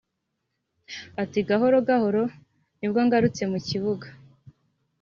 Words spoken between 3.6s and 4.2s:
kibuga